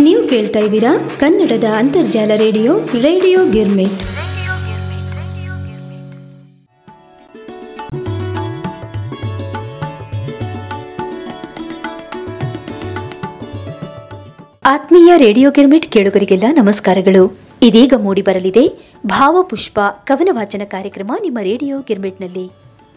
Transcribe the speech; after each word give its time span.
ನೀವು 0.00 0.28
ಕೇಳ್ತಾ 0.28 0.58
ಇದ್ದೀರಾ 0.58 1.10
ಕನ್ನಡದ 1.20 1.64
ಅಂತರ್ಜಾಲ 1.64 2.30
ರೇಡಿಯೋ 2.36 2.78
ರೇಡಿಯೋ 2.78 3.50
ಗಿರ್ಮಿಟ್ 3.50 4.02
ಆತ್ಮೀಯ 14.66 15.12
ರೇಡಿಯೋ 15.16 15.50
ಗಿರ್ಮಿಟ್ 15.50 15.92
ಕೇಳುಗರಿಗೆಲ್ಲ 15.92 16.44
ನಮಸ್ಕಾರಗಳು. 16.52 17.38
ಇದೀಗ 17.62 17.94
ಮೂಡಿ 17.98 18.22
ಬರಲಿದೆ 18.22 18.94
ಭಾವಪುಷ್ಪ 19.06 19.80
ಕವನ 20.04 20.28
ವಾಚನ 20.32 20.62
ಕಾರ್ಯಕ್ರಮ 20.64 21.12
ನಿಮ್ಮ 21.22 21.38
ರೇಡಿಯೋ 21.42 21.80
ಗಿರ್ಮಿಟ್ನಲ್ಲಿ. 21.80 22.50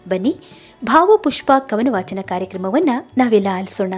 ಬನ್ನಿ, 0.08 0.36
ಭಾವಪುಷ್ಪ 0.84 1.52
ಕವನ 1.58 1.88
ವಾಚನ 1.90 2.18
ಕಾರ್ಯಕ್ರಮವನ್ನ 2.22 2.90
ನಾವೆಲ್ಲ 3.16 3.48
ಆಲಿಸೋಣ. 3.52 3.94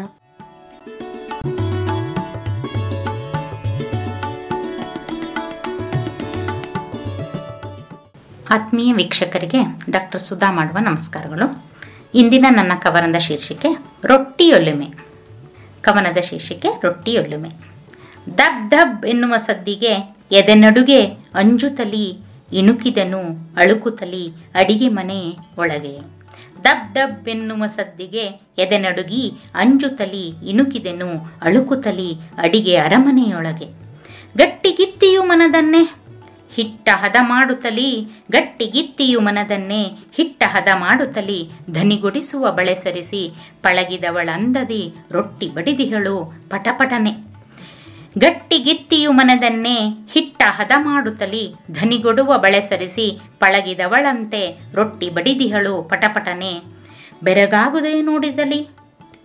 ಆತ್ಮೀಯ 8.51 8.93
ವೀಕ್ಷಕರಿಗೆ 8.93 9.61
ಡಾಕ್ಟರ್ 9.91 10.21
ಸುಧಾ 10.21 10.53
ಮಾಡುವ 10.53 10.79
ನಮಸ್ಕಾರಗಳು. 10.79 11.65
ಇಂದಿನ 12.15 12.47
ನನ್ನ 12.51 12.73
ಕವನದ 12.81 13.19
ಶೀರ್ಷಿಕೆ 13.19 13.71
ರೊಟ್ಟಿಯೊಲುಮೆ 14.05 14.87
ಕವನದ 15.81 16.21
ಶೀರ್ಷಿಕೆ 16.21 16.69
ರೊಟ್ಟಿಯೊಲುಮೆ 16.83 17.51
ದಬ್ 18.39 18.71
ದಬ್ 18.71 19.07
ಎನ್ನುವ 19.07 19.37
ಸದ್ದಿಗೆ 19.37 20.17
ಎದೆನಡುಗೆ 20.33 21.07
ಅಂಜುತಲಿ 21.07 22.19
ಇಣುಕಿದನು 22.53 23.21
ಅಳುಕುತಲಿ 23.57 24.25
ಅಡಿಗೆ 24.55 24.89
ಮನೆ 24.89 25.21
ಒಳಗೆ. 25.59 26.01
ದಬ್ 26.65 26.95
ದಬ್ 26.95 27.29
ಎನ್ನುವ 27.29 27.67
ಸದ್ದಿಗೆ 27.67 28.25
ಎದೆನಡುಗಿ 28.59 29.33
ಅಂಜುತಲಿ 29.55 30.51
ಇಣುಕಿದೆನು 30.51 31.11
ಅಳುಕುತಲಿ 31.43 32.11
ಅಡಿಗೆ 32.39 32.77
ಅರಮನೆಯೊಳಗೆ. 32.77 33.69
ಗಟ್ಟಿಗಿತ್ತಿಯು 34.37 35.23
ಮನದನ್ನೇ 35.23 35.83
ಹಿಟ್ಟ 36.57 36.89
ಹದ 36.93 37.17
ಮಾಡುತ್ತಲೀ 37.21 37.89
ಗಟ್ಟಿಗಿತ್ತಿಯು 38.33 39.21
ಮನದನ್ನೇ 39.21 39.83
ಹಿಟ್ಟ 40.17 40.43
ಹದ 40.47 40.69
ಮಾಡುತ್ತಲಿ 40.75 41.39
ಧನಿಗೊಡಿಸುವ 41.71 42.53
ಬಳೆ 42.53 42.75
ಸರಿಸಿ 42.75 43.23
ಪಳಗಿದವಳಂದದಿ 43.63 44.83
ರೊಟ್ಟಿ 45.11 45.49
ಬಡಿದಿಹಳು 45.49 46.17
ಪಟಪಟನೆ. 46.51 47.13
ಗಟ್ಟಿಗಿತ್ತಿಯು 48.19 49.13
ಮನದನ್ನೇ 49.13 49.77
ಹಿಟ್ಟ 50.13 50.43
ಹದ 50.47 50.73
ಮಾಡುತ್ತಲಿ 50.77 51.43
ಧನಿಗೊಡುವ 51.73 52.39
ಬಳೆ 52.39 52.61
ಸರಿಸಿ 52.61 53.07
ಪಳಗಿದವಳಂತೆ 53.41 54.43
ರೊಟ್ಟಿ 54.75 55.09
ಬಡಿದಿಹಳು 55.09 55.83
ಪಟಪಟನೆ. 55.83 56.53
ಬೆರಗಾಗುದೇ 57.23 57.95
ನೋಡಿದಲಿ 58.03 58.61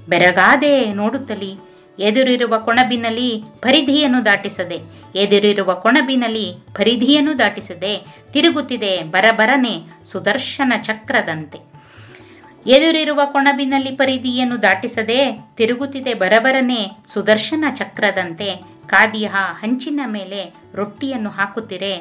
ಬೆರಗಾದೆ 0.10 0.94
ನೋಡುತ್ತಲಿ 0.94 1.52
ಎದುರಿರುವ 2.08 2.54
ಕೊಣಬಿನಲ್ಲಿ 2.66 3.30
ಪರಿಧಿಯನ್ನು 3.62 4.20
ದಾಟಿಸದೆ, 4.26 4.78
ಎದುರಿರುವ 5.24 5.72
ಕೊಣಬಿನಲ್ಲಿ 5.84 6.48
ಪರಿಧಿಯನ್ನು 6.80 7.34
ದಾಟಿಸದೆ 7.40 7.94
ತಿರುಗುತ್ತಿದೆ 8.34 8.94
ಬರಬರನೆ 9.16 9.74
ಸುದರ್ಶನ 10.12 10.74
ಚಕ್ರದಂತೆ. 10.88 11.60
ಎದುರಿರುವ 12.66 13.22
ಕೊಣಬಿನಲ್ಲಿ 13.34 13.92
ಪರಿಧಿಯನ್ನು 14.02 14.58
ದಾಟಿಸದೆ 14.62 15.20
ತಿರುಗುತ್ತಿದೆ 15.58 16.14
ಬರಬರನೆ 16.14 16.82
ಸುದರ್ಶನ 17.14 17.66
ಚಕ್ರದಂತೆ 17.76 18.50
ಕಾದಿಯ 18.88 19.28
ಹಂಚಿನ 19.62 20.02
ಮೇಲೆ 20.06 20.42
ರೊಟ್ಟಿಯನ್ನು 20.76 21.30
ಹಾಕುತ್ತಿರೆ, 21.30 21.94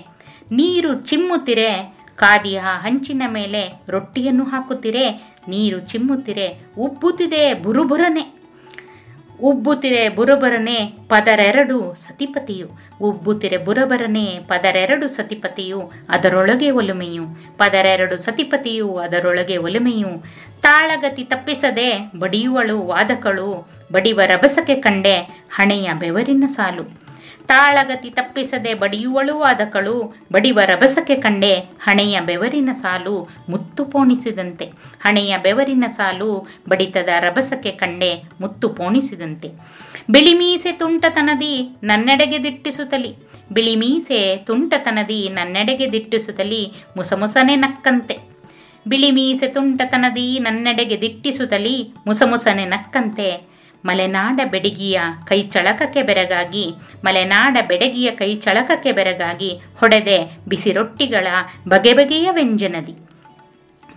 ನೀರು 0.53 0.93
ಚಿಮ್ಮುತ್ತಿರೆ 1.11 1.71
ಕಾದಿಯ 2.17 2.61
ಹಂಚಿನ 2.85 3.23
ಮೇಲೆ 3.27 3.63
ರೊಟ್ಟಿಯನ್ನು 3.89 4.45
ಹಾಕುತ್ತಿರೆ, 4.45 5.05
ನೀರು 5.49 5.79
ಚಿಮ್ಮುತ್ತಿರೆ, 5.93 6.49
ಉಬ್ಬುತ್ತಿದೆ 6.79 7.43
ಬುರುಬುರನೆ. 7.65 8.25
ಉಬ್ಬುತ್ತಿರೆ 9.43 10.09
ಬುರಬರನೆ 10.09 10.93
ಪದರೆರಡು 11.09 11.95
ಸತಿಪತಿಯು. 11.95 12.69
ಉಬ್ಬುತ್ತಿರೆ 13.01 13.57
ಬುರಬರನೆ 13.57 14.25
ಪದರೆರಡು 14.25 15.09
ಸತಿಪತಿಯು, 15.09 15.93
ಅದರೊಳಗೆ 16.09 16.71
ಒಲುಮೆಯು. 16.71 17.25
ಪದರೆರಡು 17.57 18.17
ಸತಿಪತಿಯು, 18.17 18.97
ಅದರೊಳಗೆ 18.97 19.57
ಒಲುಮೆಯು. 19.57 20.25
ತಾಳಗತಿ 20.63 21.25
ತಪ್ಪಿಸದೆ 21.25 22.13
ಬಡಿಯುವಳು 22.19 22.83
ವಾದಕಳು, 22.83 23.69
ಬಡಿವ 23.93 24.21
ರಭಸಕ್ಕೆ 24.27 24.75
ಕಂಡೆ 24.75 25.17
ಹಣೆಯ 25.51 25.91
ಬೆವರಿನ 25.99 26.45
ಸಾಲು. 26.47 27.10
ತಾಳಗತಿ 27.51 28.11
ತಪ್ಪಿಸದೆ 28.11 28.75
ಬಡಿಯುವಳು 28.75 29.43
ಆದಕಳು. 29.43 30.25
ಬಡಿವ 30.33 30.61
ರಭಸಕ್ಕೆ 30.67 31.15
ಕಂಡೆ 31.15 31.55
ಹಣೆಯ 31.59 32.21
ಬೆವರಿನ 32.21 32.71
ಸಾಲು 32.73 33.29
ಮುತ್ತು 33.49 33.85
ಪೋಣಿಸಿದಂತೆ. 33.85 34.65
ಹಣೆಯ 35.01 35.39
ಬೆವರಿನ 35.39 35.85
ಸಾಲು 35.89 36.49
ಬಡಿತದ 36.69 37.09
ರಭಸಕ್ಕೆ 37.21 37.71
ಕಂಡೆ 37.71 38.23
ಮುತ್ತು 38.41 38.69
ಪೋಣಿಸಿದಂತೆ. 38.69 39.51
ಬಿಳಿಮೀಸೆ 40.11 40.73
ತುಂಟತನದಿ 40.73 41.79
ನನ್ನೆಡೆಗೆ 41.83 42.43
ದಿಟ್ಟಿಸುತ್ತಲಿ. 42.43 43.17
ಬಿಳಿಮೀಸೆ 43.53 44.37
ತುಂಟತನದಿ 44.37 45.29
ನನ್ನೆಡೆಗೆ 45.29 45.93
ದಿಟ್ಟಿಸುತ್ತಲಿ. 45.93 46.73
ಮುಸಮುಸನೆ 46.97 47.57
ನಕ್ಕಂತೆ. 47.57 48.19
ಬಿಳಿ 48.87 49.11
ಮೀಸೆ 49.11 49.47
ತುಂಟತನದಿ 49.47 50.39
ನನ್ನೆಡೆಗೆ 50.39 51.01
ದಿಟ್ಟಿಸುತ್ತಲಿ. 51.01 51.95
ಮುಸಮುಸನೆ 52.07 52.65
ನಕ್ಕಂತೆ. 52.65 53.50
ಮಲೆನಾಡ 53.85 54.41
ಬೆಡಗಿಯ 54.51 55.01
ಕೈ 55.25 55.43
ಚಳಕಕ್ಕೆ 55.43 56.03
ಬೆರಗಾಗಿ, 56.03 56.65
ಮಲೆನಾಡ 57.05 57.57
ಬೆಡಗಿಯ 57.69 58.11
ಕೈ 58.11 58.35
ಚಳಕಕ್ಕೆ 58.35 58.93
ಬೆರಗಾಗಿ 58.93 59.51
ಹೊಡೆದೆ 59.77 60.19
ಬಿಸಿ 60.49 60.73
ರೊಟ್ಟಿಗಳ 60.73 61.27
ಬಗೆ 61.69 61.93
ಬಗೆಯ 61.93 62.29
ವ್ಯಂಜನದಿ. 62.33 63.10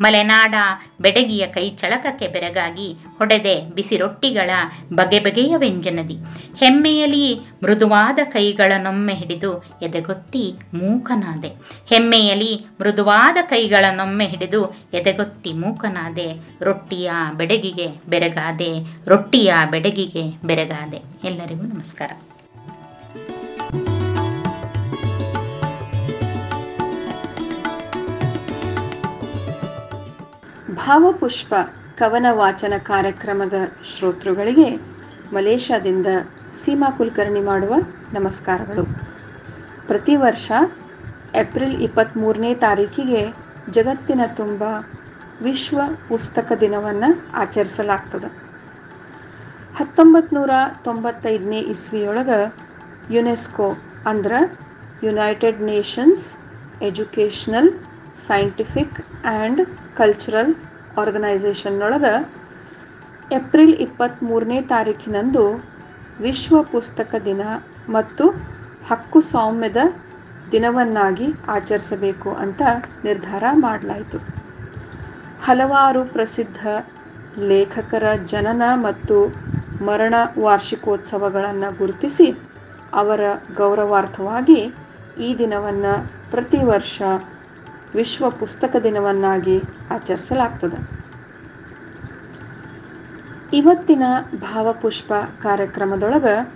ಮಲೆನಾಡ 0.01 0.55
ಬೆಡಗಿಯ 1.01 1.47
ಕೈ 1.47 1.69
ಚಳಕಕ್ಕೆ 1.69 2.27
ಬೆರಗಾಗಿ 2.27 2.93
ಹೊಡೆದೆ 3.17 3.61
ಬಿಸಿ 3.75 3.97
ರೊಟ್ಟಿಗಳ 3.97 4.49
ಬಗೆ 4.93 5.19
ಬಗೆಯ 5.19 5.57
ವ್ಯಂಜನದಿ. 5.57 6.17
ಹೆಮ್ಮೆಯಲ್ಲಿ 6.57 7.39
ಮೃದುವಾದ 7.63 8.19
ಕೈಗಳನ್ನೊಮ್ಮೆ 8.23 9.13
ಹಿಡಿದು 9.13 9.63
ಎದೆಗೊತ್ತಿ 9.81 10.53
ಮೂಕನಾದೆ. 10.73 11.51
ಹೆಮ್ಮೆಯಲಿ 11.89 12.65
ಮೃದುವಾದ 12.81 13.37
ಕೈಗಳನ್ನೊಮ್ಮೆ 13.41 14.25
ಹಿಡಿದು 14.25 14.75
ಎದೆಗೊತ್ತಿ 14.93 15.53
ಮೂಕನಾದೆ. 15.53 16.33
ರೊಟ್ಟಿಯ 16.61 17.11
ಬೆಡಗಿಗೆ 17.33 17.87
ಬೆರಗಾದೆ, 18.09 18.71
ರೊಟ್ಟಿಯ 19.07 19.53
ಬೆಡಗಿಗೆ 19.71 20.47
ಬೆರಗಾದೆ. 20.47 21.01
ಎಲ್ಲರಿಗೂ 21.27 21.61
ನಮಸ್ಕಾರ. 21.61 22.11
ಭಾವಪುಷ್ಪ 30.83 31.53
ಕವನ 31.97 32.27
ವಾಚನ 32.31 32.73
ಕಾರ್ಯಕ್ರಮದ 32.77 33.53
ಶ್ರೋತೃಗಳಿಗೆ 33.83 34.69
ಮಲೇಷ್ಯಾದಿಂದ 35.33 36.07
ಸೀಮಾ 36.53 36.89
ಕುಲಕರ್ಣಿ 36.89 37.41
ಮಾಡುವ 37.41 37.73
ನಮಸ್ಕಾರಗಳು. 38.13 38.83
ಪ್ರತಿ 39.87 40.15
ವರ್ಷ 40.15 40.51
ಏಪ್ರಿಲ್ 41.35 41.75
ಇಪ್ಪತ್ತ್ಮೂರನೇ 41.81 42.55
ತಾರೀಕಿಗೆ 42.55 43.21
ಜಗತ್ತಿನ 43.69 44.21
ತುಂಬ 44.35 44.63
ವಿಶ್ವ 45.41 45.79
ಪುಸ್ತಕ 46.07 46.51
ದಿನವನ್ನು 46.59 47.09
ಆಚರಿಸಲಾಗ್ತದೆ. 47.33 48.29
ಹತ್ತೊಂಬತ್ತು 49.75 50.35
ನೂರ 50.35 50.51
ತೊಂಬತ್ತೈದನೇ 50.83 51.59
ಇಸ್ವಿಯೊಳಗೆ 51.75 52.39
ಯುನೆಸ್ಕೋ 53.13 53.69
ಅಂದ್ರೆ 54.07 54.39
United 55.03 55.61
Nations 55.61 56.25
educational, 56.81 57.71
scientific 58.27 59.25
and 59.25 59.61
cultural 59.95 60.53
ಆರ್ಗನೈಸೇಷನ್ನೊಳಗೆ 60.97 62.13
April 63.31 63.75
ಇಪ್ಪತ್ತ್ಮೂರನೇ 63.75 64.61
ತಾರೀಕಿನಂದು 64.61 65.43
ವಿಶ್ವ 66.19 66.63
ಪುಸ್ತಕ 66.63 67.15
ದಿನ 67.25 67.41
ಮತ್ತು 67.89 68.25
ಹಕ್ಕು 68.85 69.21
ಸೌಮ್ಯದ 69.21 69.77
ದಿನವನ್ನಾಗಿ 70.51 71.27
ಆಚರಿಸಬೇಕು 71.47 72.29
ಅಂತ 72.33 72.61
ನಿರ್ಧಾರ 73.03 73.43
ಮಾಡಲಾಯಿತು. 73.57 74.17
ಹಲವಾರು 75.41 76.05
ಪ್ರಸಿದ್ಧ 76.05 76.59
ಲೇಖಕರ 77.37 78.03
ಜನನ 78.25 78.63
ಮತ್ತು 78.75 79.17
ಮರಣ 79.81 80.15
ವಾರ್ಷಿಕೋತ್ಸವಗಳನ್ನು 80.39 81.77
ಗುರುತಿಸಿ 81.77 82.27
ಅವರ 82.93 83.21
ಗೌರವಾರ್ಥವಾಗಿ 83.57 84.59
ಈ 85.19 85.29
ದಿನವನ್ನು 85.37 85.93
ಪ್ರತಿ 86.31 86.57
ವರ್ಷ 86.63 86.97
ವಿಶ್ವ 87.95 88.29
ಪುಸ್ತಕ 88.29 88.75
ದಿನವನ್ನಾಗಿ 88.75 89.61
ಆಚರಿಸಲಾಗ್ತದೆ. 89.91 91.03
ಇವತ್ತಿನ 93.53 94.03
ಭಾವಪುಷ್ಪ 94.35 95.13
ಕಾರ್ಯಕ್ರಮದೊಳಗೆ 95.41 96.53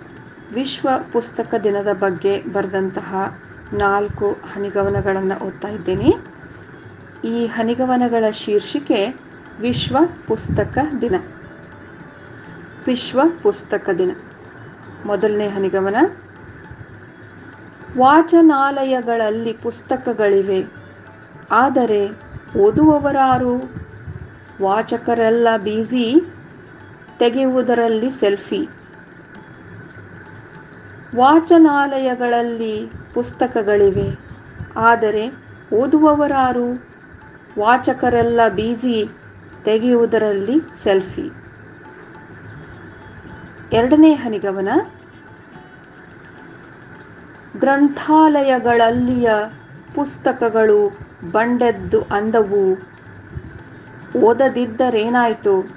ವಿಶ್ವ 0.54 0.88
ಪುಸ್ತಕ 1.12 1.54
ದಿನದ 1.64 1.92
ಬಗ್ಗೆ 1.92 2.42
ಬರೆದಂತಹ 2.42 3.38
ನಾಲ್ಕು 3.72 4.30
ಹನಿಗವನಗಳನ್ನು 4.30 5.44
ಓದ್ತಾ 5.44 5.68
ಇದ್ದೇನೆ. 5.68 6.12
ಈ 7.24 7.46
ಹನಿಗವನಗಳ 7.46 8.30
ಶೀರ್ಷಿಕೆ 8.30 9.20
ವಿಶ್ವ 9.60 9.96
ಪುಸ್ತಕ 10.26 10.78
ದಿನ. 11.00 11.14
ವಿಶ್ವ 12.86 13.20
ಪುಸ್ತಕ 13.42 13.90
ದಿನ. 13.98 14.10
ಮೊದಲನೇ 15.04 15.48
ಹನಿಗವನ. 15.48 15.96
ವಾಚನಾಲಯಗಳಲ್ಲಿ 17.98 19.52
ಪುಸ್ತಕಗಳಿವೆ. 19.52 20.77
ಆದರೆ 21.50 22.08
ಓದುವವರಾರು 22.58 23.70
ವಾಚಕರೆಲ್ಲ 24.62 25.48
ಬೀಸಿ 25.56 26.22
ತೆಗೆಯುವುದರಲ್ಲಿ 27.18 28.10
ಸೆಲ್ಫಿ 28.10 28.68
ವಾಚನಾಲಯಗಳಲ್ಲಿ 31.16 32.92
ಪುಸ್ತಕಗಳಿವೆ. 33.14 34.18
ಆದರೆ 34.76 35.32
ಓದುವವರಾರು 35.72 36.74
ವಾಚಕರೆಲ್ಲ 37.58 38.40
ಬೀಸಿ 38.48 39.10
ತೆಗೆಯುವುದರಲ್ಲಿ 39.64 40.60
ಸೆಲ್ಫಿ 40.74 41.30
ಎರಡನೇ 43.72 44.14
ಹನಿಗವನ. 44.14 44.68
ಗ್ರಂಥಾಲಯಗಳಲ್ಲಿಯ 47.58 49.30
ಪುಸ್ತಕಗಳು 49.94 50.98
ಬಂಡೆದ್ದು 51.30 52.02
ಅಂದವು. 52.02 52.88
ಓದದಿದ್ದರೇನಾಯಿತು? 54.18 55.70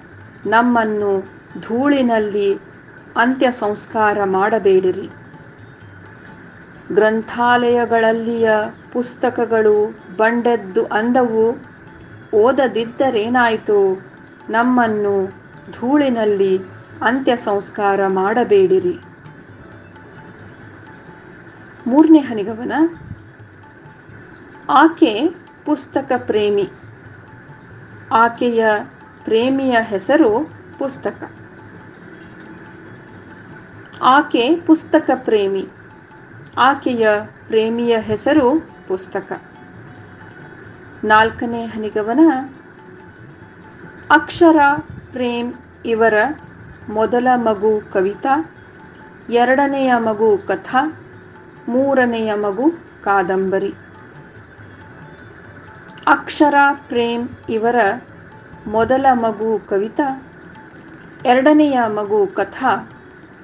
ನಮ್ಮನ್ನು 0.46 1.30
ಧೂಳಿನಲ್ಲಿ 1.62 2.56
ಅಂತ್ಯ 3.18 3.52
ಸಂಸ್ಕಾರ 3.52 4.24
ಮಾಡಬೇಡಿರಿ. 4.24 5.10
ಗ್ರಂಥಾಲಯಗಳಲ್ಲಿಯ 6.92 8.50
ಪುಸ್ತಕಗಳು 8.94 10.00
ಬಂಡೆದ್ದು 10.18 10.86
ಅಂದವು. 10.86 11.58
ಓದದಿದ್ದರೇನಾಯಿತು? 12.34 14.06
ನಮ್ಮನ್ನು 14.50 15.28
ಧೂಳಿನಲ್ಲಿ 15.72 16.60
ಅಂತ್ಯ 17.02 17.38
ಸಂಸ್ಕಾರ 17.38 18.08
ಮಾಡಬೇಡಿರಿ. 18.08 19.00
ಮೂರನೇ 21.88 22.20
ಹನಿಗವನ 22.20 22.72
ಆಕೆ 24.74 25.30
ಪುಸ್ತಕ 25.66 26.12
ಪ್ರೇಮಿ. 26.18 26.70
ಆಕೆಯ 28.12 28.66
ಪ್ರೇಮಿಯ 29.24 29.78
ಹೆಸರು 29.82 30.54
ಪುಸ್ತಕ. 30.80 31.32
ಆಕೆ 34.02 34.56
ಪುಸ್ತಕ 34.56 35.10
ಪ್ರೇಮಿ. 35.16 35.68
ಆಕೆಯ 36.58 37.08
ಪ್ರೇಮಿಯ 37.48 38.00
ಹೆಸರು 38.00 38.70
ಪುಸ್ತಕ. 38.88 39.42
ನಾಲ್ಕನೇ 41.04 41.66
ಹನಿಗವನ. 41.66 42.20
ಅಕ್ಷರ 44.12 44.58
ಪ್ರೇಮ್ 45.12 45.54
ಇವರ 45.86 46.14
ಮೊದಲ 46.90 47.28
ಮಗು 47.36 47.82
ಕವಿತಾ, 47.94 48.56
ಎರಡನೆಯ 49.30 49.94
ಮಗು 49.98 50.38
ಕಥಾ, 50.38 51.02
ಮೂರನೆಯ 51.68 52.34
ಮಗು 52.34 52.72
ಕಾದಂಬರಿ. 53.04 53.74
ಅಕ್ಷರ, 56.12 56.54
ಪ್ರೇಮ್ 56.88 57.30
ಇವರ 57.50 57.76
ಮೊದಲ 58.68 59.06
ಮಗು 59.14 59.60
ಕವಿತಾ, 59.60 60.24
ಎರಡನೆಯ 61.26 61.80
ಮಗು 61.88 62.28
ಕಥಾ, 62.28 62.90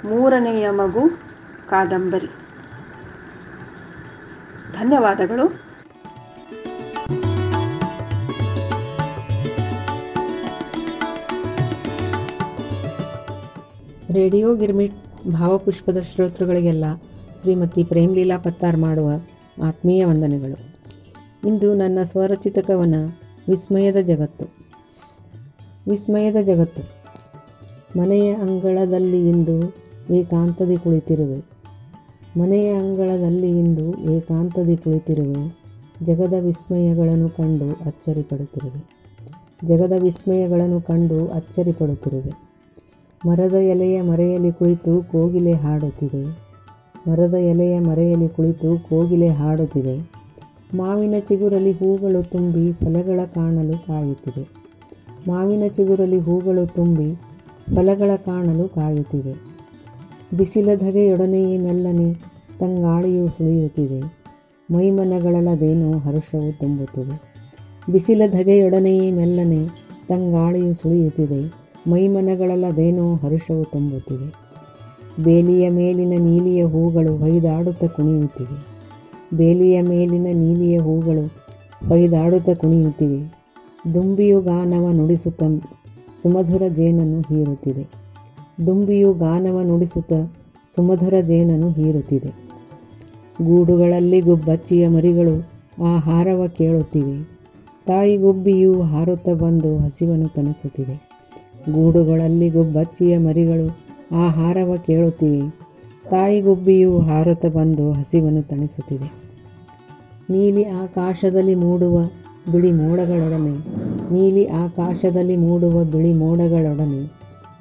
ಮೂರನೆಯ 0.06 0.70
ಮಗು 0.70 1.10
ಕಾದಂಬರಿ. 1.70 2.28
ಧನ್ಯವಾದಗಳು. 4.80 5.68
ರೇಡಿಯೋ 14.14 14.56
ಗಿರ್ಮಿಟ್ 14.56 14.96
ಭಾವಪುಷ್ಪದ 15.32 16.00
ಶ್ರೋತೃಗಳಿಗೆಲ್ಲ 16.00 16.86
ಶ್ರೀಮತಿ 17.42 17.84
ಪ್ರೇಮ್ಲೀಲಾ 17.84 18.38
ಪತ್ತಾರ್ 18.38 18.78
ಮಾಡುವ 18.78 19.10
ಆತ್ಮೀಯ 19.68 20.06
ವಂದನೆಗಳು. 20.06 20.77
ಇಂದು 21.48 21.76
ನನ್ನ 21.76 22.00
ಸ್ವರಚಿತ 22.04 22.60
ಕವನ 22.60 22.96
ವಿಸ್ಮಯದ 23.50 23.96
ಜಗತ್ತು. 23.96 24.46
ವಿಸ್ಮಯದ 25.90 26.36
ಜಗತ್ತು. 26.36 26.84
ಮನೆಯ 28.00 28.34
ಅಂಗಳದಲ್ಲಿ 28.34 29.30
ಇಂದು 29.30 29.76
ಏಕಾಂತದಿ 30.14 30.78
ಕುಳಿತಿರುವೆ. 30.78 31.38
ಮನೆಯ 32.40 32.74
ಅಂಗಳದಲ್ಲಿ 32.74 33.60
ಇಂದು 33.60 34.00
ಏಕಾಂತದಿ 34.00 34.78
ಕುಳಿತಿರುವೆ. 34.78 35.58
ಜಗದ 36.04 36.34
ವಿಸ್ಮಯಗಳನ್ನು 36.40 37.30
ಕಂಡು 37.30 37.72
ಅಚ್ಚರಿಪಡುತ್ತಿರುವೆ. 37.86 38.90
ಜಗದ 39.66 39.94
ವಿಸ್ಮಯಗಳನ್ನು 40.02 40.82
ಕಂಡು 40.82 41.28
ಅಚ್ಚರಿಪಡುತ್ತಿರುವೆ. 41.28 42.32
ಮರದ 43.30 43.54
ಎಲೆಯ 43.54 44.02
ಮರೆಯಲ್ಲಿ 44.02 44.52
ಕುಳಿತು 44.52 45.04
ಕೋಗಿಲೆ 45.12 45.52
ಹಾಡುತ್ತಿದೆ. 45.52 46.26
ಮರದ 47.10 47.34
ಎಲೆಯ 47.34 47.80
ಮರೆಯಲ್ಲಿ 47.80 48.30
ಕುಳಿತು 48.30 48.90
ಕೋಗಿಲೆ 48.90 49.28
ಹಾಡುತ್ತಿದೆ. 49.28 50.17
ಮಾವಿನ 50.76 51.16
ಚಿಗುರಲ್ಲಿ 51.20 51.72
ಹೂಗಳು 51.72 52.24
ತುಂಬಿ 52.24 52.74
ಫಲಗಳ 52.74 53.20
ಕಾಣಲು 53.26 53.88
ಕಾಯುತ್ತಿದೆ. 53.88 54.50
ಮಾವಿನ 55.28 55.64
ಚಿಗುರಲ್ಲಿ 55.68 56.20
ಹೂಗಳು 56.20 56.66
ತುಂಬಿ 56.66 57.16
ಫಲಗಳ 57.76 58.16
ಕಾಣಲು 58.16 58.70
ಕಾಯುತ್ತಿದೆ. 58.70 59.58
ಬಿಸಿಲ 60.38 60.76
ಧಗೆಯೊಡನೆಯೇ 60.76 61.58
ಮೆಲ್ಲನೆ 61.58 62.14
ತಂಗಾಳಿಯು 62.60 63.28
ಸುಳಿಯುತ್ತಿದೆ. 63.28 64.02
ಮೈಮನಗಳಲ್ಲದೇನೋ 64.72 65.98
ಹರುಷವು 65.98 66.60
ತುಂಬುತ್ತಿದೆ. 66.60 67.36
ಬಿಸಿಲ 67.92 68.22
ಧಗೆಯೊಡನೆಯೇ 68.28 69.12
ಮೆಲ್ಲನೆ 69.12 69.68
ತಂಗಾಳಿಯು 70.08 70.74
ಸುಳಿಯುತ್ತಿದೆ. 70.74 71.68
ಮೈಮನಗಳಲ್ಲದೇನೋ 71.90 73.16
ಹರುಷವು 73.16 73.72
ತುಂಬುತ್ತಿದೆ. 73.72 74.48
ಬೇಲಿಯ 75.24 75.70
ಮೇಲಿನ 75.70 76.14
ನೀಲಿಯ 76.18 76.66
ಹೂಗಳು 76.66 77.18
ಹೈದಾಡುತ್ತ 77.18 77.84
ಕುಣಿಯುತ್ತಿವೆ. 77.86 78.77
ಬೇಲಿಯ 79.34 79.82
ಮೇಲಿನ 79.82 80.28
ನೀಲಿಯ 80.34 80.78
ಹೂಗಳು 80.78 81.26
ಹೊಯ್ದಾಡುತ್ತ 81.88 82.50
ಕುಣಿಯುತ್ತಿವೆ. 82.50 83.38
ದುಂಬಿಯು 83.94 84.42
ಗಾನವ 84.42 84.92
ನುಡಿಸುತ್ತ 84.92 85.44
ಸುಮಧುರ 86.24 86.62
ಜೇನನ್ನು 86.68 87.20
ಹೀರುತ್ತಿದೆ. 87.20 87.88
ದುಂಬಿಯು 88.68 89.14
ಗಾನವ 89.14 89.62
ನುಡಿಸುತ್ತ 89.62 90.14
ಸುಮಧುರ 90.76 91.14
ಜೇನನ್ನು 91.20 91.72
ಹೀರುತ್ತಿದೆ. 91.72 92.48
ಗೂಡುಗಳಲ್ಲಿ 93.46 94.22
ಗುಬ್ಬಚ್ಚಿಯ 94.22 94.88
ಮರಿಗಳು 94.88 95.50
ಆಹಾರವ 95.84 96.48
ಕೇಳುತ್ತಿವೆ. 96.48 97.38
ತಾಯಿ 97.88 98.18
ಗುಬ್ಬಿಯು 98.18 98.82
ಹಾರುತ್ತಾ 98.82 99.34
ಬಂದು 99.34 99.78
ಹಸಿವನ್ನು 99.78 100.28
ತನಿಸುತ್ತಿದೆ 100.28 101.10
ಗೂಡುಗಳಲ್ಲಿ 101.74 102.50
ಗುಬ್ಬಚ್ಚಿಯ 102.50 103.18
ಮರಿಗಳು 103.18 103.78
ಆಹಾರವ 104.16 104.76
ಕೇಳುತ್ತಿವೆ. 104.88 105.67
ತಾಯಿ 106.12 106.42
ಗುಬ್ಬಿಯು 106.42 107.00
ಹಾರುತ್ತಾ 107.00 107.48
ಬಂದು 107.48 107.92
ಹಸಿವನ್ನು 107.92 108.44
ತಣಿಸುತ್ತಿದೆ. 108.44 109.12
ನೀಲಿ 110.30 110.64
ಆಕಾಶದಲ್ಲಿ 110.64 111.56
ಮೂಡುವ 111.56 112.00
ಬಿಳಿ 112.52 112.72
ಮೋಡಗಳೊಡನೆ, 112.72 113.56
ನೀಲಿ 114.14 114.46
ಆಕಾಶದಲ್ಲಿ 114.46 115.38
ಮೂಡುವ 115.38 115.84
ಬಿಳಿ 115.84 116.14
ಮೋಡಗಳೊಡನೆ 116.14 117.02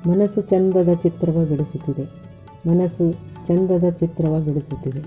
ಮನಸ್ಸು 0.08 0.40
ಚಂದದ 0.40 0.88
ಚಿತ್ರವ 1.02 1.44
ಬಿಡಿಸುತ್ತಿದೆ. 1.44 2.04
ಮನಸ್ಸು 2.68 3.12
ಚಂದದ 3.46 3.84
ಚಿತ್ರವ 3.90 4.40
ಬಿಡಿಸುತ್ತಿದೆ. 4.40 5.00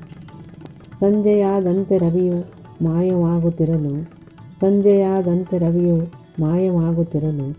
ಸಂಜೆಯಾದಂತೆ 1.00 1.98
ರವಿಯು 1.98 2.38
ಮಾಯವಾಗುತ್ತಿರಲು, 2.84 4.04
ಸಂಜೆಯಾದಂತೆ 4.60 5.58
ರವಿಯು 5.58 5.98
ಮಾಯವಾಗುತ್ತಿರಲು 6.40 7.54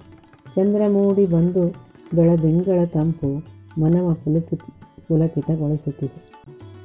ಚಂದ್ರ 0.54 0.82
ಮೂಡಿ 0.88 1.26
ಬಂದು 1.26 1.64
ಬೆಳದಿಂಗಳ 2.14 2.84
ತಂಪು 2.84 3.28
ಮನವ 3.80 4.12
ಪುಲಕಿ 4.14 4.56
ಪುಲಕಿತಗೊಳಿಸುತ್ತಿದೆ. 5.10 6.32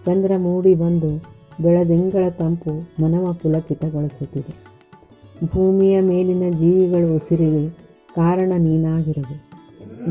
ಚಂದ್ರ 0.06 0.32
ಮೂಡಿ 0.38 0.76
ಬಂದು 0.76 1.24
ಬೆಳದಿಂಗಳ 1.64 2.30
ತಂಪು 2.30 3.04
ಮನವ 3.04 3.34
ಪುಲಕಿತಗೊಳಿಸುತ್ತಿದೆ. 3.34 4.76
ಭೂಮಿಯ 5.46 6.02
ಮೇಲಿನ 6.02 6.44
ಜೀವಿಗಳು 6.60 7.16
ಉಸಿರಿಗೆ 7.16 7.70
ಕಾರಣ 8.16 8.52
ನೀನಾಗಿರುವೆ. 8.58 9.56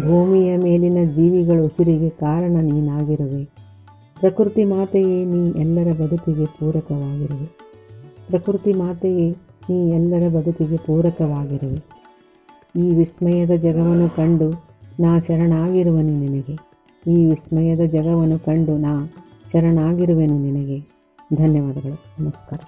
ಭೂಮಿಯ 0.00 0.56
ಮೇಲಿನ 0.56 0.99
ಜೀವಿಗಳ 1.14 1.61
ಉಸಿರಿಗೆ 1.64 2.11
ಕಾರಣ 2.11 2.56
ನೀನಾಗಿರುವೆ. 2.61 3.44
ಪ್ರಕೃತಿ 4.21 4.64
ಮಾತೆಯೇ, 4.64 5.25
ನೀ 5.25 5.61
ಎಲ್ಲರ 5.61 5.92
ಬದುಕಿಗೆ 5.92 6.47
ಪೂರಕವಾಗಿರುವೆ. 6.47 7.47
ಪ್ರಕೃತಿ 8.26 8.73
ಮಾತೆಯೇ, 8.73 9.30
ನೀ 9.71 9.90
ಎಲ್ಲರ 9.90 10.28
ಬದುಕಿಗೆ 10.28 10.76
ಪೂರಕವಾಗಿರುವೆ. 10.76 11.83
ಈ 12.76 12.94
ವಿಸ್ಮಯದ 12.94 13.50
ಜಗವನ್ನು 13.50 14.16
ಕಂಡು 14.16 14.64
ನಾ 15.00 15.18
ಶರಣಾಗಿರುವನು 15.18 16.21
ನಿನಗೆ. 16.21 16.74
ಈ 17.07 17.27
ವಿಸ್ಮಯದ 17.27 17.81
ಜಗವನ್ನು 17.91 18.39
ಕಂಡು 18.39 18.79
ನಾ 18.79 19.13
ಶರಣಾಗಿರುವೆನು 19.53 20.39
ನಿನಗೆ. 20.39 20.79
ಧನ್ಯವಾದಗಳು. 21.37 22.05
ನಮಸ್ಕಾರ. 22.19 22.59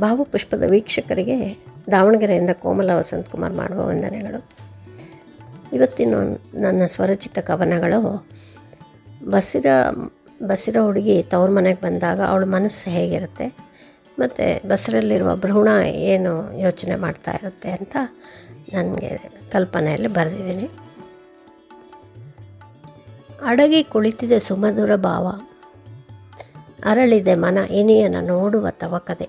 ಭಾವಪುಷ್ಪದ 0.00 0.62
ವೀಕ್ಷಕರಿಗೆ 0.70 1.64
ದಾವಣಗೆರೆಯಿಂದ 1.90 2.50
ಕೋಮಲ 2.52 2.90
ವಸಂತಕುಮಾರ್ 2.94 3.52
ಮಾಡುವ 3.52 3.86
ವಂದನೆಗಳು. 3.86 4.48
ಇವತ್ತಿನ 5.72 6.14
ನನ್ನ 6.54 6.82
ಸ್ವರಚಿತ 6.86 7.38
ಕವನಗಳು 7.38 8.26
ಬಸಿರ 9.30 9.66
ಬಸಿರ 10.42 10.76
ಹುಡುಗಿ 10.80 11.22
ತವ್ರ 11.22 11.50
ಮನೆಗೆ 11.50 11.80
ಬಂದಾಗ 11.80 12.20
ಅವಳ 12.20 12.44
ಮನಸ್ಸು 12.44 12.90
ಹೇಗಿರುತ್ತೆ? 12.90 13.69
ಮತ್ತು 14.20 14.68
ಬಸರಲ್ಲಿರುವ 14.68 15.30
ಭ್ರೂಣ 15.36 15.68
ಏನು 15.86 16.32
ಯೋಚನೆ 16.60 16.96
ಮಾಡ್ತಾ 16.96 17.32
ಇರುತ್ತೆ 17.32 17.70
ಅಂತ 17.70 17.96
ನನಗೆ 18.72 19.10
ಕಲ್ಪನೆಯಲ್ಲಿ 19.52 20.08
ಬರೆದಿದ್ದೀನಿ. 20.08 20.66
ಅಡಗಿ 23.44 23.80
ಕುಳಿತಿದೆ 23.84 24.38
ಸುಮಧುರ 24.40 24.96
ಭಾವ. 24.96 25.26
ಅರಳಿದೆ 26.84 27.34
ಮನ, 27.34 27.58
ಇನಿಯನ 27.70 28.16
ನೋಡುವ 28.20 28.66
ತವಕದೆ 28.70 29.28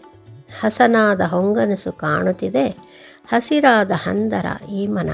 ಹಸನಾದ 0.59 1.21
ಹೊಂಗನಸು 1.21 1.91
ಕಾಣುತ್ತಿದೆ, 1.91 2.65
ಹಸಿರಾದ 3.27 3.91
ಹಂದರ 3.95 4.45
ಈ 4.71 4.87
ಮನ. 4.87 5.09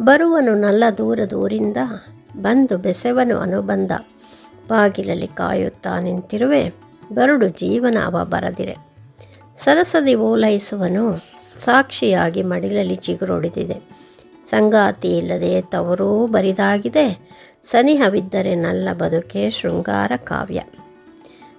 ಬರುವನು 0.00 0.54
ನಲ್ಲ 0.54 0.84
ದೂರ 0.98 1.20
ದೂರಿಂದ 1.30 1.76
ಬಂದು 2.36 2.74
ಬೆಸೆವನು 2.78 3.36
ಅನುಬಂಧ. 3.38 3.92
ಬಾಗಿಲಲ್ಲಿ 4.68 5.26
ಕಾಯುತ್ತಾ 5.26 5.92
ನಿಂತಿರುವೆ 6.00 6.62
ಬರುಡು 7.12 7.48
ಜೀವನ 7.48 7.98
ಅವ 8.04 8.24
ಬರದಿರೆ. 8.24 8.76
ಸರಸದಿ 9.56 10.14
ಓಲೈಸುವನು 10.14 11.16
ಸಾಕ್ಷಿಯಾಗಿ 11.64 12.42
ಮಡಿಲಲ್ಲಿ 12.42 12.96
ಚಿಗುರೊಡೆದಿದೆ. 12.96 13.82
ಸಂಗಾತಿ 14.50 15.16
ಇಲ್ಲದೆ 15.16 15.62
ತವರೂ 15.62 16.26
ಬರಿದಾಗಿದೆ. 16.26 17.28
ಸನಿಹವಿದ್ದರೆ 17.62 18.54
ನಲ್ಲ 18.54 18.88
ಬದುಕೆ 18.92 19.50
ಶೃಂಗಾರ 19.50 20.12
ಕಾವ್ಯ. 20.16 20.62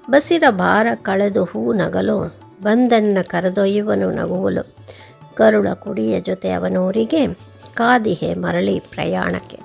ಬಸಿರ 0.09 0.43
ಭಾರ 0.49 0.87
ಕಳೆದು 0.95 1.43
ಹೂ 1.43 1.73
ನಗಲು, 1.73 2.39
ಬಂದನ್ನ 2.63 3.17
ಕರೆದೊಯ್ಯುವನು 3.21 4.11
ನಗುವಲು. 4.11 4.75
ಕರುಳ 5.35 5.67
ಕುಡಿಯ 5.73 6.21
ಜೊತೆ 6.21 6.51
ಅವನೂರಿಗೆ 6.51 7.27
ಕಾದಿಹೆ 7.73 8.33
ಮರಳಿ 8.33 8.79
ಪ್ರಯಾಣಕ್ಕೆ. 8.79 9.59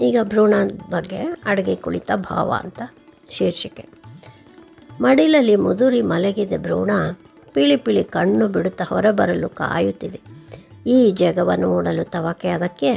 ಈಗ 0.00 0.18
ಭ್ರೂಣದ 0.22 0.70
ಬಗ್ಗೆ 0.90 1.42
ಅಡುಗೆ 1.44 1.76
ಕುಳಿತ 1.76 2.10
ಭಾವ 2.14 2.54
ಅಂತ. 2.60 2.82
ಶೀರ್ಷಿಕೆ. 3.30 3.88
ಮಡಿಲಲ್ಲಿ 5.00 5.56
ಮುದುರಿ 5.56 6.02
ಮಲಗಿದ 6.02 6.52
ಭ್ರೂಣ 6.58 6.90
ಪಿಳಿ 7.52 7.76
ಪಿಳಿ 7.76 8.04
ಕಣ್ಣು 8.04 8.48
ಬಿಡುತ್ತಾ 8.48 8.84
ಹೊರಬರಲು 8.84 9.48
ಕಾಯುತ್ತಿದೆ. 9.48 10.20
ಈ 10.86 11.10
ಜಗವ 11.10 11.52
ನೋಡಲು 11.56 12.10
ತವಕೆ 12.10 12.48
ಅದಕ್ಕೆ? 12.48 12.92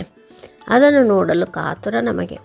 ಅದನ್ನು 0.68 1.04
ನೋಡಲು 1.04 1.52
ಕಾತುರ 1.52 1.96
ನಮಗೆ. 2.02 2.40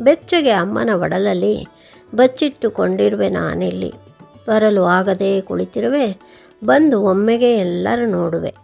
ಬೆಚ್ಚಗೆ 0.00 0.50
ಅಮ್ಮನ 0.50 0.90
ಒಡಲಲ್ಲಿ 0.94 1.66
ಬಚ್ಚಿಟ್ಟುಕೊಂಡಿರುವೆ 2.14 3.28
ನಾನಿಲ್ಲಿ. 3.28 3.92
ಬರಲು 4.48 4.84
ಆಗದೇ 4.84 5.40
ಕುಳಿತಿರುವೆ, 5.40 6.18
ಬಂದು 6.64 7.02
ಒಮ್ಮೆಗೆ 7.02 7.58
ಎಲ್ಲರೂ 7.58 8.06
ನೋಡುವೆ. 8.06 8.54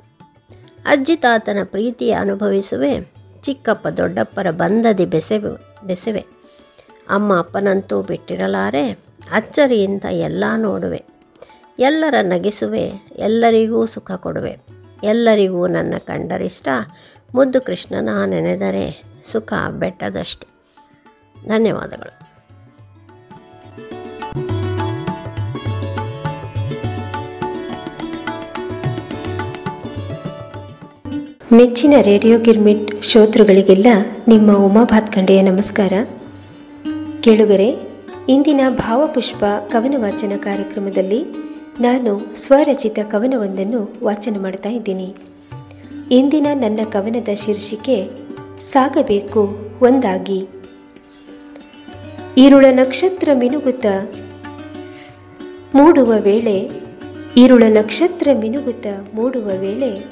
ಅಜ್ಜಿ 0.86 1.16
ತಾತನ 1.16 1.58
ಪ್ರೀತಿ 1.64 2.12
ಅನುಭವಿಸುವೆ, 2.12 3.12
ಚಿಕ್ಕಪ್ಪ 3.42 3.88
ದೊಡ್ಡಪ್ಪರ 3.88 4.46
ಬಂದದಿ 4.50 5.06
ಬೆಸೆವು 5.06 5.86
ಬೆಸೆವೆ. 5.86 6.41
ಅಮ್ಮ 7.08 7.38
ಅಪ್ಪನಂತೂ 7.38 8.02
ಬಿಟ್ಟಿರಲಾರೆ. 8.02 8.90
ಅಚ್ಚರಿಯಿಂದ 9.32 10.04
ಎಲ್ಲ 10.10 10.44
ನೋಡುವೆ. 10.56 11.04
ಎಲ್ಲರ 11.78 12.14
ನಗಿಸುವೆ, 12.22 12.92
ಎಲ್ಲರಿಗೂ 13.16 13.86
ಸುಖ 13.86 14.10
ಕೊಡುವೆ. 14.12 14.56
ಎಲ್ಲರಿಗೂ 15.02 15.66
ನನ್ನ 15.66 15.94
ಕಂಡರಿಷ್ಟ. 15.98 16.68
ಮುದ್ದು 17.34 17.60
ಕೃಷ್ಣನ 17.60 18.08
ನೆನೆದರೆ 18.26 19.02
ಸುಖ 19.24 19.52
ಬೆಟ್ಟದಷ್ಟು. 19.70 20.46
ಧನ್ಯವಾದಗಳು. 21.48 22.32
ಮೆಚ್ಚಿನ 31.52 31.94
ರೇಡಿಯೋ 32.00 32.38
ಗಿರ್ಮಿಟ್ 32.38 33.04
ಶ್ರೋತೃಗಳಿಗೆಲ್ಲ 33.04 33.86
ನಿಮ್ಮ 34.28 34.56
ಉಮಾ 34.56 34.84
ಭಾತ್ಕಂಡೆಯ 34.84 35.42
ನಮಸ್ಕಾರ. 35.42 35.92
ಕೇಳುಗರೆ 37.22 37.76
ಇಂದಿನ 38.28 38.60
ಭಾವಪುಷ್ಪ 38.68 39.44
ಕವನ 39.68 39.94
ವಾಚನ 39.98 40.32
ಕಾರ್ಯಕ್ರಮದಲ್ಲಿ 40.36 41.24
ನಾನು 41.80 42.34
ಸ್ವರಚಿತ 42.34 42.98
ಕವನವೊಂದನ್ನು 43.10 43.94
ವಾಚನ 44.04 44.42
ಮಾಡ್ತಾ 44.42 44.68
ಇದ್ದೀನಿ. 44.68 45.14
ಇಂದಿನ 46.10 46.46
ನನ್ನ 46.54 46.80
ಕವನದ 46.90 47.28
ಶೀರ್ಷಿಕೆ, 47.34 48.10
ಸಾಗಬೇಕು 48.60 49.40
ಒಂದಾಗಿ. 49.82 50.48
ಈರುಳ 52.38 52.66
ನಕ್ಷತ್ರ 52.72 53.28
ಮಿನುಗುತ್ತ 53.34 53.86
ಮೂಡುವ 55.74 56.12
ವೇಳೆ 56.18 56.70
ಈರುಳ 57.36 57.62
ನಕ್ಷತ್ರ 57.68 58.28
ಮಿನುಗುತ್ತ 58.40 58.86
ಮೂಡುವ 59.14 59.46
ವೇಳೆ, 59.46 60.04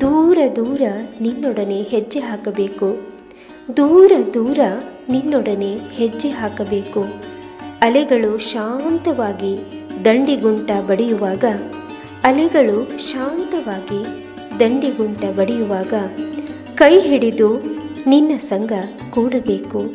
ದೂರ 0.00 0.38
ದೂರ 0.56 0.82
ನಿನ್ನೊಡನೆ 1.20 1.82
ಹೆಜ್ಜೆ 1.82 2.20
ಹಾಕಬೇಕು. 2.20 3.00
ದೂರ 3.76 4.12
ದೂರ 4.34 4.58
ನಿನ್ನೊಡನೆ 5.08 5.76
ಹೆಜ್ಜೆ 5.92 6.28
ಹಾಕಬೇಕು. 6.28 7.04
ಅಲೆಗಳು 7.82 8.38
ಶಾಂತವಾಗಿ 8.38 9.58
ದಂಡಿಗುಂಟ 10.04 10.70
ಬಡಿಯುವಾಗ, 10.88 11.44
ಅಲೆಗಳು 12.24 12.90
ಶಾಂತವಾಗಿ 13.12 14.04
ದಂಡಿಗುಂಟ 14.60 15.24
ಬಡಿಯುವಾಗ 15.24 15.94
ಕೈ 16.74 17.00
ಹಿಡಿದು 17.00 17.62
ನಿನ್ನ 18.06 18.36
ಸಂಘ 18.36 18.72
ಕೂಡಬೇಕು. 19.10 19.90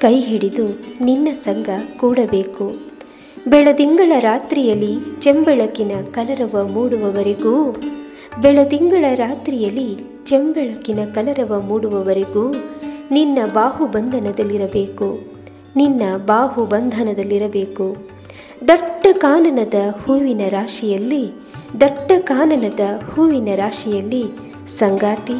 ಕೈ 0.00 0.20
ಹಿಡಿದು 0.20 0.80
ನಿನ್ನ 1.00 1.28
ಸಂಘ 1.32 1.68
ಕೂಡಬೇಕು. 1.96 2.72
ಬೆಳದಿಂಗಳ 3.48 4.12
ರಾತ್ರಿಯಲ್ಲಿ 4.18 5.20
ಚೆಂಬೆಳಕಿನ 5.20 5.92
ಕಲರವ 6.10 6.68
ಮೂಡುವವರೆಗೂ, 6.68 7.76
ಬೆಳದಿಂಗಳ 8.40 9.04
ರಾತ್ರಿಯಲ್ಲಿ 9.14 10.20
ಚೆಂಬೆಳಕಿನ 10.24 10.98
ಕಲರವ 11.14 11.60
ಮೂಡುವವರೆಗೂ 11.60 12.54
ನಿನ್ನ 13.10 13.38
ಬಾಹುಬಂಧನದಲ್ಲಿರಬೇಕು. 13.54 15.20
ನಿನ್ನ 15.76 16.02
ಬಾಹುಬಂಧನದಲ್ಲಿರಬೇಕು. 16.16 17.96
ದಟ್ಟ 18.68 19.06
ಕಾನನದ 19.12 19.74
ಹೂವಿನ 20.04 20.40
ರಾಶಿಯಲ್ಲಿ 20.48 21.30
ದಟ್ಟ 21.80 22.12
ಕಾನನದ 22.20 22.80
ಹೂವಿನ 23.10 23.48
ರಾಶಿಯಲ್ಲಿ 23.56 24.24
ಸಂಗಾತಿ 24.68 25.32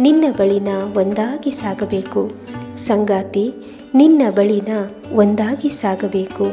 ನಿನ್ನ 0.00 0.24
ಬಳಿನ 0.36 0.68
ಒಂದಾಗಿ 0.96 1.50
ಸಾಗಬೇಕು. 1.50 2.32
ಸಂಗಾತಿ 2.78 3.54
ನಿನ್ನ 3.94 4.22
ಬಳಿನ 4.30 4.68
ಒಂದಾಗಿ 5.12 5.68
ಸಾಗಬೇಕು. 5.68 6.46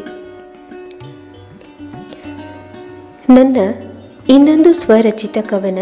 ನನ್ನ 3.30 3.58
ಇನ್ನೊಂದು 4.30 4.74
ಸ್ವರಚಿತ 4.74 5.38
ಕವನ, 5.42 5.80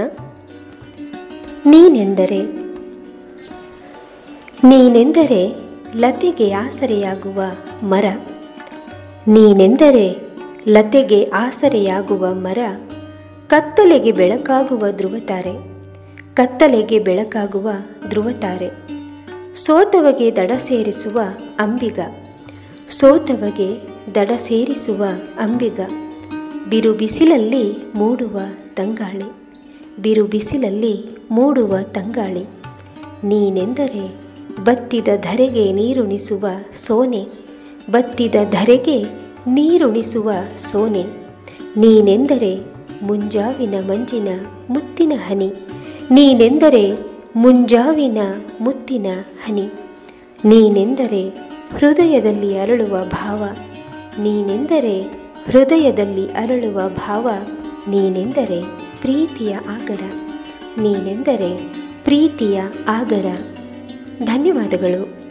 ನೀನೆಂದರೆ 1.66 2.61
ನೀನೆಂದರೆ 4.64 5.56
ಲತೆಗೆ 5.96 6.52
ಆಸರೆಯಾಗುವ 6.52 7.42
ಮರ. 7.84 8.06
ನೀನೆಂದರೆ 9.28 10.16
ಲತೆಗೆ 10.68 11.24
ಆಸರೆಯಾಗುವ 11.24 12.34
ಮರ 12.34 12.58
ಕತ್ತಲೆಗೆ 13.48 14.12
ಬೆಳಕಾಗುವ 14.12 14.92
ಧ್ರುವತಾರೆ. 14.92 15.54
ಕತ್ತಲೆಗೆ 16.34 17.00
ಬೆಳಕಾಗುವ 17.00 17.70
ಧ್ರುವತಾರೆ. 18.10 18.70
ಸೋತವಗೆ 19.56 20.36
ದಡ 20.36 20.52
ಸೇರಿಸುವ 20.68 21.20
ಅಂಬಿಗ. 21.60 22.00
ಸೋತವಗೆ 22.90 23.88
ದಡ 24.16 24.32
ಸೇರಿಸುವ 24.38 25.06
ಅಂಬಿಗ. 25.40 25.80
ಬಿರು 26.70 26.94
ಬಿಸಿಲಲ್ಲಿ 26.94 27.78
ಮೂಡುವ 27.96 28.40
ತಂಗಾಳಿ. 28.74 29.32
ಬಿರು 30.02 30.26
ಬಿಸಿಲಲ್ಲಿ 30.26 31.06
ಮೂಡುವ 31.32 31.78
ತಂಗಾಳಿ. 31.78 32.46
ನೀನೆಂದರೆ 33.24 34.21
ಬತ್ತಿದ 34.60 35.08
ಧರೆಗೆ 35.18 35.72
ನೀರುಣಿಸುವ 35.72 36.48
ಸೋನೆ, 36.74 37.28
ಬತ್ತಿದ 37.90 38.36
ಧರೆಗೆ 38.52 39.04
ನೀರುಣಿಸುವ 39.48 40.32
ಸೋನೆ. 40.58 41.06
ನೀನೆಂದರೆ 41.78 42.60
ಮುಂಜಾವಿನ 43.04 43.74
ಮಂಜಿನ 43.88 44.28
ಮುತ್ತಿನ 44.70 45.14
ಹನಿ, 45.28 45.54
ನೀನೆಂದರೆ 46.12 46.92
ಮುಂಜಾವಿನ 47.36 48.18
ಮುತ್ತಿನ 48.62 49.08
ಹನಿ. 49.46 49.70
ನೀನೆಂದರೆ 50.46 51.30
ಹೃದಯದಲ್ಲಿ 51.78 52.58
ಅರಳುವ 52.58 53.06
ಭಾವ, 53.06 53.44
ನೀನೆಂದರೆ 54.20 55.02
ಹೃದಯದಲ್ಲಿ 55.52 56.28
ಅರಳುವ 56.28 56.90
ಭಾವ, 56.90 57.30
ನೀನೆಂದರೆ 57.90 58.62
ಪ್ರೀತಿಯ 59.02 59.54
ಆಗರ. 59.54 60.04
ನೀನೆಂದರೆ 60.78 61.72
ಪ್ರೀತಿಯ 62.04 62.62
ಆಗರ. 62.88 63.51
ಧನ್ಯವಾದಗಳು. 64.26 65.22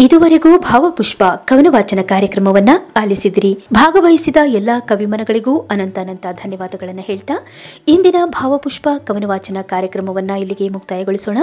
ಇದುವರೆಗೂ 0.00 0.58
ಭಾವಪುಷ್ಪ 0.58 1.24
ಕವನ 1.44 1.66
ವಾಚನ 1.70 1.98
ಕಾರ್ಯಕ್ರಮವನ್ನ 2.02 2.70
ಆಲಿಸಿದಿರಿ. 2.96 3.58
ಭಾಗವಹಿಸಿದ 3.72 4.36
ಎಲ್ಲಾ 4.46 4.80
ಕವಿಮನಗಳಿಗೂ 4.80 5.58
ಅನಂತ 5.58 5.98
ಅನಂತ 5.98 6.26
ಧನ್ಯವಾದಗಳನ್ನು 6.32 7.02
ಹೇಳ್ತಾ, 7.02 7.46
ಇಂದಿನ 7.88 8.14
ಭಾವಪುಷ್ಪ 8.24 8.88
ಕವನ 8.98 9.24
ವಾಚನ 9.26 9.56
ಕಾರ್ಯಕ್ರಮವನ್ನ 9.62 10.30
ಇಲ್ಲಿಗೆ 10.30 10.68
ಮುಕ್ತಾಯಗೊಳಿಸೋಣ. 10.68 11.38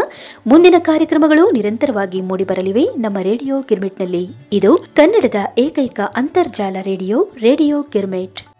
ಮುಂದಿನ 0.47 0.75
ಕಾರ್ಯಕ್ರಮಗಳು 0.79 1.51
ನಿರಂತರವಾಗಿ 1.51 2.21
ಮೂಡಿಬರಲಿವೆ. 2.21 2.83
ನಮ್ಮ 2.83 3.19
ರೇಡಿಯೋ 3.19 3.61
ಕಿರ್ಮಿಟ್ನಲ್ಲಿ 3.61 4.29
ಇದು 4.53 4.77
ಕನ್ನಡದ 4.95 5.35
ಏಕೈಕ 5.57 5.99
ಅಂತರ್ಜಾಲ 6.15 6.77
ರೇಡಿಯೋ 6.81 7.27
ರೇಡಿಯೋ 7.39 7.81
ಗಿರ್ಮಿಟ್ 7.81 8.56